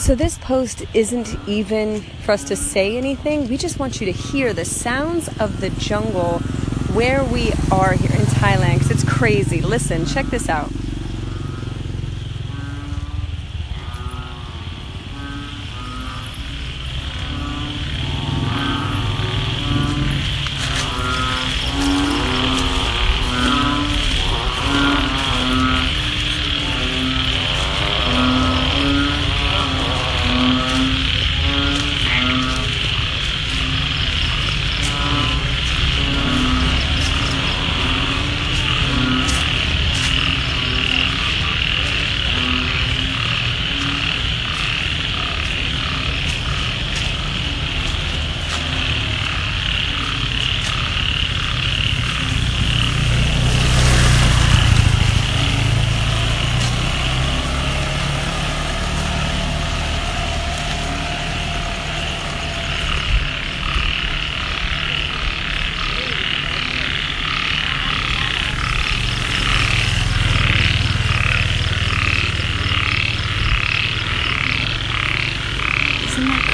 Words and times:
So, 0.00 0.14
this 0.14 0.38
post 0.38 0.82
isn't 0.94 1.36
even 1.46 2.00
for 2.00 2.32
us 2.32 2.44
to 2.44 2.56
say 2.56 2.96
anything. 2.96 3.46
We 3.48 3.58
just 3.58 3.78
want 3.78 4.00
you 4.00 4.06
to 4.06 4.12
hear 4.12 4.54
the 4.54 4.64
sounds 4.64 5.28
of 5.38 5.60
the 5.60 5.68
jungle 5.68 6.38
where 6.94 7.22
we 7.22 7.52
are 7.70 7.92
here 7.92 8.10
in 8.10 8.24
Thailand 8.24 8.78
because 8.78 8.90
it's 8.90 9.04
crazy. 9.04 9.60
Listen, 9.60 10.06
check 10.06 10.24
this 10.26 10.48
out. 10.48 10.70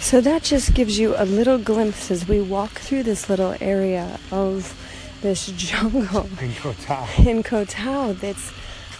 So 0.00 0.20
that 0.22 0.42
just 0.42 0.74
gives 0.74 0.98
you 0.98 1.14
a 1.16 1.24
little 1.24 1.58
glimpse 1.58 2.10
as 2.10 2.26
we 2.26 2.40
walk 2.40 2.70
through 2.80 3.02
this 3.02 3.28
little 3.28 3.54
area 3.60 4.18
of 4.30 4.74
this 5.20 5.46
jungle 5.48 6.28
In 6.40 6.54
Koh 6.54 6.72
Tao. 6.74 7.06
in 7.18 7.42
Koh 7.42 7.64
Tao 7.64 8.12
that's 8.12 8.52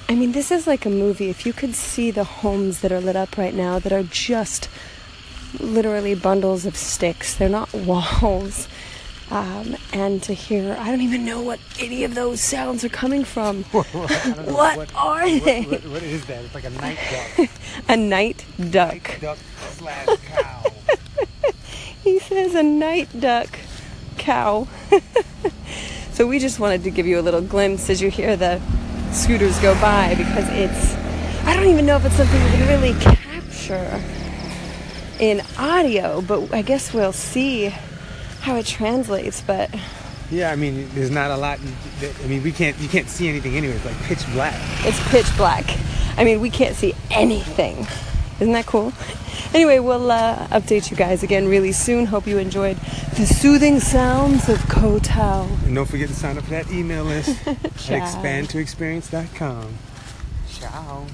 I 0.09 0.15
mean 0.17 0.33
this 0.33 0.51
is 0.51 0.67
like 0.67 0.85
a 0.85 0.91
movie 0.91 1.31
if 1.31 1.47
you 1.47 1.53
could 1.53 1.75
see 1.75 2.11
the 2.11 2.25
homes 2.25 2.81
that 2.81 2.91
are 2.93 3.01
lit 3.01 3.15
up 3.17 3.39
right 3.39 3.55
now 3.55 3.79
that 3.79 3.93
are 3.93 4.03
just 4.03 4.69
literally 5.61 6.15
bundles 6.17 6.67
of 6.67 6.77
sticks 6.77 7.35
they're 7.37 7.49
not 7.49 7.73
walls 7.87 8.67
um, 9.31 9.77
and 9.93 10.23
to 10.25 10.33
hear 10.35 10.77
I 10.79 10.91
don't 10.91 11.03
even 11.03 11.25
know 11.25 11.41
what 11.41 11.61
any 11.79 12.03
of 12.03 12.15
those 12.17 12.41
sounds 12.41 12.83
are 12.85 12.89
coming 12.89 13.23
from 13.25 13.65
I 13.73 13.77
what 14.51 14.93
are 14.97 15.29
they 15.39 15.63
what- 15.63 15.87
what 15.87 16.03
is 16.03 16.27
that? 16.27 16.45
It's 16.45 16.55
like 16.55 16.65
a 16.65 16.71
night 16.71 16.99
duck. 17.39 17.49
a 17.89 17.97
night 17.97 18.45
duck 18.71 19.21
duck 19.21 19.39
slash 19.77 20.07
cow. 20.27 20.58
He 22.09 22.19
says 22.21 22.55
a 22.55 22.63
night 22.63 23.09
duck 23.21 23.59
cow. 24.17 24.67
so 26.13 26.27
we 26.27 26.39
just 26.39 26.59
wanted 26.59 26.83
to 26.85 26.91
give 26.91 27.07
you 27.07 27.21
a 27.21 27.21
little 27.21 27.43
glimpse 27.43 27.91
as 27.91 28.01
you 28.01 28.09
hear 28.09 28.35
the 28.35 28.63
scooters 29.13 29.59
go 29.59 29.75
by 29.75 30.15
because 30.15 30.49
it's 30.49 30.95
I 31.47 31.55
don't 31.55 31.67
even 31.67 31.85
know 31.85 31.97
if 31.97 32.07
it's 32.07 32.15
something 32.15 32.43
we 32.43 32.51
can 32.51 32.67
really 32.67 32.99
capture 32.99 34.03
in 35.21 35.43
audio, 35.59 36.23
but 36.23 36.51
I 36.51 36.63
guess 36.63 36.95
we'll 36.95 37.13
see 37.13 37.67
how 38.41 38.57
it 38.57 38.65
translates, 38.65 39.43
but 39.43 39.69
Yeah, 40.31 40.51
I 40.51 40.57
mean, 40.57 40.89
there's 40.95 41.11
not 41.11 41.31
a 41.31 41.37
lot. 41.37 41.61
I 42.25 42.27
mean, 42.27 42.43
we 42.43 42.53
can't. 42.53 42.79
You 42.79 42.89
can't 42.89 43.11
see 43.11 43.29
anything 43.29 43.55
anyway. 43.55 43.75
It's 43.75 43.85
like 43.85 44.03
pitch 44.05 44.27
black. 44.33 44.55
it's 44.87 44.99
pitch 45.11 45.37
black. 45.37 45.67
I 46.17 46.25
mean, 46.25 46.41
we 46.41 46.49
can't 46.49 46.75
see 46.75 46.95
anything. 47.11 47.87
Isn't 48.41 48.53
that 48.53 48.67
cool? 48.67 48.93
Anyway, 49.53 49.79
we'll 49.79 50.11
uh, 50.11 50.47
update 50.49 50.91
you 50.91 50.97
guys 50.97 51.23
again 51.23 51.49
really 51.49 51.73
soon. 51.73 52.07
Hope 52.07 52.27
you 52.27 52.39
enjoyed 52.39 52.77
the 53.17 53.27
soothing 53.27 53.81
sounds 53.81 54.49
of 54.49 54.61
Koh 54.69 55.01
And 55.67 55.75
don't 55.75 55.87
forget 55.89 56.09
to 56.09 56.15
sign 56.15 56.39
up 56.39 56.45
for 56.45 56.51
that 56.51 56.71
email 56.71 57.05
list 57.05 57.31
at 57.47 57.77
Ciao. 57.77 57.99
expandtoexperience.com. 57.99 59.75
Ciao. 60.49 61.07